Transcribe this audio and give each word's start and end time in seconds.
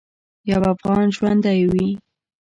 یو 0.49 0.61
افغان 0.73 1.05
ژوندی 1.15 1.61
وي. 1.71 1.89